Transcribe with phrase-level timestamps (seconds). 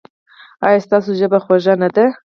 [0.65, 2.05] ایا ستاسو ژبه خوږه نه ده؟